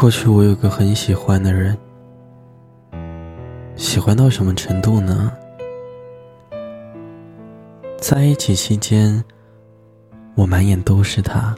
[0.00, 1.76] 过去我有个很喜欢的人，
[3.76, 5.30] 喜欢到什么程度呢？
[7.98, 9.22] 在一起期间，
[10.36, 11.54] 我满眼都是他，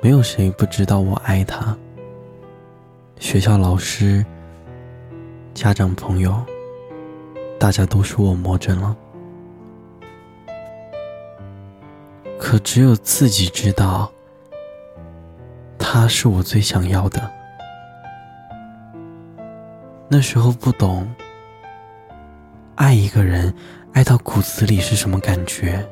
[0.00, 1.76] 没有谁不知道我爱他。
[3.18, 4.24] 学校老师、
[5.52, 6.34] 家长、朋友，
[7.58, 8.96] 大家都说我魔怔了。
[12.38, 14.10] 可只有自己知道，
[15.98, 17.32] 他是我最想要的。
[20.08, 21.10] 那时候不懂，
[22.74, 23.52] 爱一个人，
[23.94, 25.82] 爱到骨子里是什么感觉。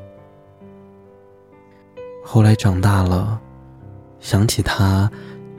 [2.23, 3.41] 后来长大了，
[4.21, 5.11] 想起他，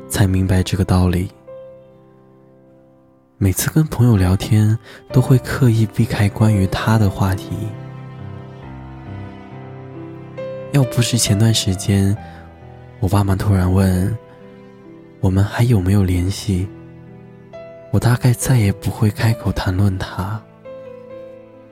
[0.07, 1.31] 才明白这个道理。
[3.39, 4.77] 每次跟朋友聊天，
[5.11, 7.49] 都会刻意避开关于他的话题。
[10.71, 12.15] 要不是前段时间，
[12.99, 14.15] 我爸妈突然问
[15.21, 16.67] 我们还有没有联系，
[17.91, 20.41] 我大概再也不会开口谈论他。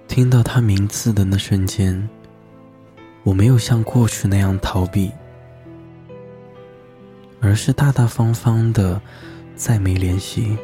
[0.08, 2.10] 听到他名字的那瞬间，
[3.24, 5.12] 我没有像过去那样逃避，
[7.42, 9.02] 而是大大方方的
[9.56, 10.58] 再没联系。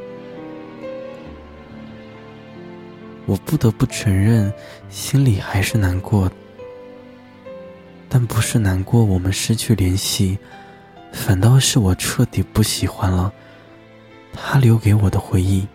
[3.25, 4.51] 我不得不承认，
[4.89, 6.31] 心里还是难过。
[8.07, 10.37] 但不是难过我们失去联系，
[11.11, 13.33] 反倒是我彻底不喜欢了。
[14.33, 15.67] 他留给我的回忆，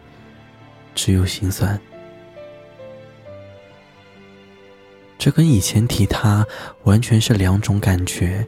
[0.94, 1.78] 只有心酸。
[5.18, 6.46] 这跟以前提他
[6.84, 8.46] 完全是两种感觉。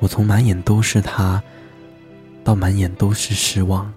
[0.00, 1.42] 我从满眼都是他，
[2.44, 3.92] 到满眼都是失望。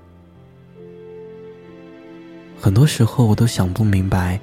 [2.59, 4.39] 很多时候我都想不明白，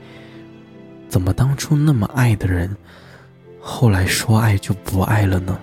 [1.08, 2.76] 怎么当初那么爱的人。
[3.60, 5.60] 后来说爱就不爱了呢？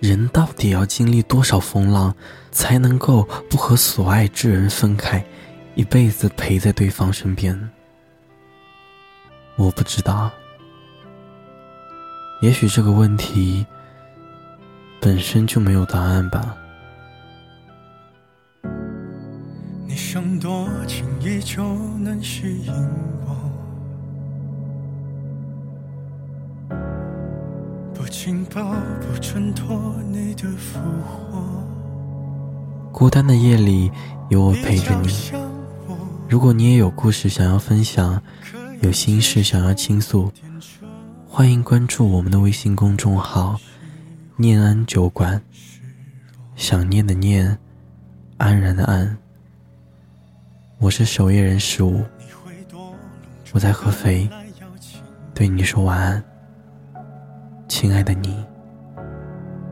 [0.00, 2.14] 人到底要经历多少风浪，
[2.50, 5.24] 才能够不和所爱之人分开，
[5.74, 7.70] 一辈子陪在对方身边？
[9.56, 10.30] 我不知道。
[12.42, 13.64] 也许这个问题
[15.00, 16.54] 本身就没有答案吧。
[19.86, 21.62] 你想多轻易就
[21.98, 22.72] 能吸引
[23.26, 23.45] 我？
[28.06, 31.42] 情报不衬托你的复活
[32.92, 33.90] 孤单的夜里，
[34.30, 35.08] 有我陪着你。
[36.28, 38.22] 如果你也有故事想要分享，
[38.80, 40.32] 有心事想要倾诉，
[41.28, 43.60] 欢迎关注我们的微信公众号
[44.36, 45.42] “念安酒馆”。
[46.56, 47.58] 想念的念，
[48.38, 49.18] 安然的安。
[50.78, 52.02] 我是守夜人十五，
[53.52, 54.28] 我在合肥，
[55.34, 56.24] 对你说晚安。
[57.78, 58.42] 亲爱的你，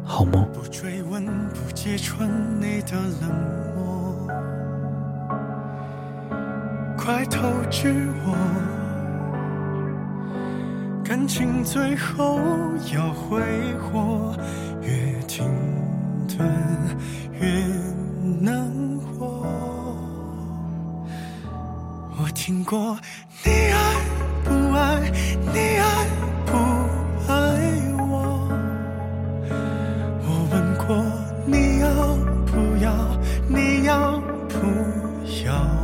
[0.05, 0.47] 好梦。
[0.53, 2.29] 不追问，不揭穿
[2.61, 2.93] 你的
[3.23, 3.33] 冷
[3.75, 4.29] 漠，
[6.99, 8.37] 快透支我。
[11.03, 12.39] 感情最后
[12.95, 13.41] 要挥
[13.79, 14.37] 霍，
[14.83, 15.51] 越停
[16.29, 16.47] 顿
[17.41, 17.49] 越
[18.39, 18.71] 难
[19.19, 19.47] 过。
[22.19, 22.99] 我听过，
[23.47, 23.51] 你
[35.45, 35.84] 跳。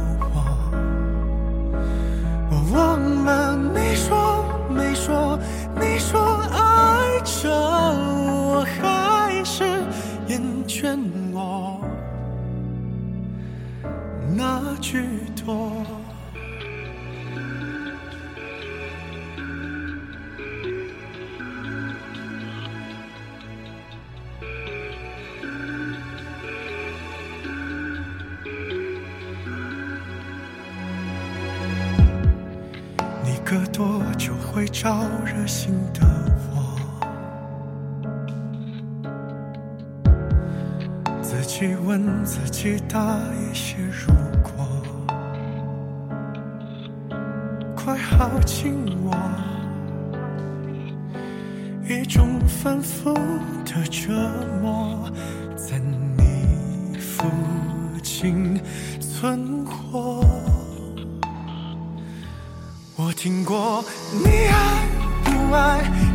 [33.50, 36.06] 隔多久会招惹心的
[36.52, 36.79] 我？
[41.20, 44.64] 自己问自己大一些如果，
[47.75, 49.12] 快耗尽我，
[51.88, 53.12] 一种反复
[53.64, 54.12] 的折
[54.62, 55.11] 磨
[55.56, 55.76] 在
[56.17, 57.26] 你附
[58.00, 58.61] 近
[59.00, 60.30] 存活。
[63.20, 63.84] 听过
[64.25, 64.88] 你爱
[65.25, 66.10] 不，爱？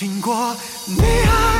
[0.00, 0.56] 听过
[0.86, 1.59] 你。